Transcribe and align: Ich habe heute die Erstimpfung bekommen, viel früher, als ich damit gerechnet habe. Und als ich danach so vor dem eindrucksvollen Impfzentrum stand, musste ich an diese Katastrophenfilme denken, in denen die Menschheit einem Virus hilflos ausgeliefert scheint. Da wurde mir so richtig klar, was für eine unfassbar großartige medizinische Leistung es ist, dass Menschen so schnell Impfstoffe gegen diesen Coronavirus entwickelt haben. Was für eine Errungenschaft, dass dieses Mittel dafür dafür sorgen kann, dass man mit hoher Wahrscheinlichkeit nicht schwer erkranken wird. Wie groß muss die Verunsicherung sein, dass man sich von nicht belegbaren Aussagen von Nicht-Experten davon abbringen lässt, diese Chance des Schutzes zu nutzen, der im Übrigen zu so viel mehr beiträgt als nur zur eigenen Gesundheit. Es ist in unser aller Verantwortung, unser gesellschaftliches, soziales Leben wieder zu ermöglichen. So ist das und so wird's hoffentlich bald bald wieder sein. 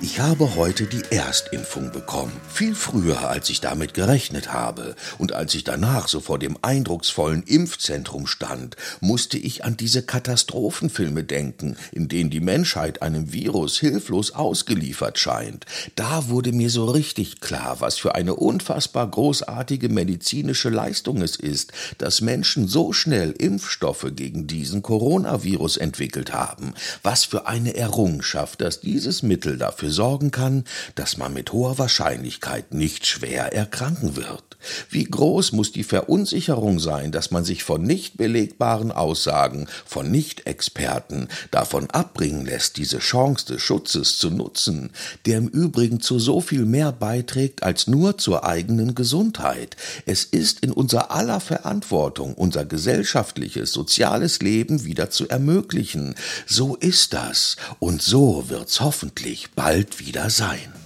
Ich 0.00 0.20
habe 0.20 0.54
heute 0.54 0.86
die 0.86 1.02
Erstimpfung 1.10 1.90
bekommen, 1.90 2.30
viel 2.48 2.76
früher, 2.76 3.28
als 3.28 3.50
ich 3.50 3.60
damit 3.60 3.94
gerechnet 3.94 4.52
habe. 4.52 4.94
Und 5.18 5.32
als 5.32 5.56
ich 5.56 5.64
danach 5.64 6.06
so 6.06 6.20
vor 6.20 6.38
dem 6.38 6.56
eindrucksvollen 6.62 7.42
Impfzentrum 7.42 8.28
stand, 8.28 8.76
musste 9.00 9.38
ich 9.38 9.64
an 9.64 9.76
diese 9.76 10.04
Katastrophenfilme 10.04 11.24
denken, 11.24 11.76
in 11.90 12.06
denen 12.06 12.30
die 12.30 12.38
Menschheit 12.38 13.02
einem 13.02 13.32
Virus 13.32 13.80
hilflos 13.80 14.30
ausgeliefert 14.30 15.18
scheint. 15.18 15.66
Da 15.96 16.28
wurde 16.28 16.52
mir 16.52 16.70
so 16.70 16.84
richtig 16.84 17.40
klar, 17.40 17.80
was 17.80 17.98
für 17.98 18.14
eine 18.14 18.36
unfassbar 18.36 19.10
großartige 19.10 19.88
medizinische 19.88 20.68
Leistung 20.68 21.22
es 21.22 21.34
ist, 21.34 21.72
dass 21.98 22.20
Menschen 22.20 22.68
so 22.68 22.92
schnell 22.92 23.32
Impfstoffe 23.32 24.06
gegen 24.14 24.46
diesen 24.46 24.82
Coronavirus 24.82 25.76
entwickelt 25.76 26.32
haben. 26.32 26.74
Was 27.02 27.24
für 27.24 27.48
eine 27.48 27.74
Errungenschaft, 27.74 28.60
dass 28.60 28.80
dieses 28.80 29.24
Mittel 29.24 29.58
dafür 29.58 29.87
dafür 29.88 29.92
sorgen 29.92 30.30
kann, 30.30 30.64
dass 30.94 31.16
man 31.16 31.34
mit 31.34 31.52
hoher 31.52 31.78
Wahrscheinlichkeit 31.78 32.72
nicht 32.74 33.06
schwer 33.06 33.52
erkranken 33.52 34.16
wird. 34.16 34.48
Wie 34.90 35.04
groß 35.04 35.52
muss 35.52 35.72
die 35.72 35.84
Verunsicherung 35.84 36.80
sein, 36.80 37.12
dass 37.12 37.30
man 37.30 37.44
sich 37.44 37.62
von 37.62 37.82
nicht 37.82 38.16
belegbaren 38.16 38.90
Aussagen 38.90 39.68
von 39.86 40.10
Nicht-Experten 40.10 41.28
davon 41.50 41.88
abbringen 41.90 42.44
lässt, 42.44 42.76
diese 42.76 42.98
Chance 42.98 43.46
des 43.46 43.62
Schutzes 43.62 44.18
zu 44.18 44.30
nutzen, 44.30 44.90
der 45.26 45.38
im 45.38 45.48
Übrigen 45.48 46.00
zu 46.00 46.18
so 46.18 46.40
viel 46.40 46.64
mehr 46.64 46.90
beiträgt 46.92 47.62
als 47.62 47.86
nur 47.86 48.18
zur 48.18 48.44
eigenen 48.44 48.94
Gesundheit. 48.94 49.76
Es 50.06 50.24
ist 50.24 50.60
in 50.60 50.72
unser 50.72 51.12
aller 51.12 51.40
Verantwortung, 51.40 52.34
unser 52.34 52.64
gesellschaftliches, 52.64 53.72
soziales 53.72 54.40
Leben 54.40 54.84
wieder 54.84 55.10
zu 55.10 55.28
ermöglichen. 55.28 56.16
So 56.46 56.74
ist 56.74 57.12
das 57.12 57.56
und 57.78 58.02
so 58.02 58.48
wird's 58.48 58.80
hoffentlich 58.80 59.50
bald 59.54 59.77
bald 59.78 60.00
wieder 60.00 60.28
sein. 60.28 60.77